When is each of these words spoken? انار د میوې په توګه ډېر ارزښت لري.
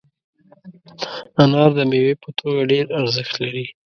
انار 1.43 1.69
د 1.77 1.79
میوې 1.89 2.13
په 2.23 2.29
توګه 2.39 2.61
ډېر 2.71 2.85
ارزښت 2.99 3.33
لري. 3.43 3.65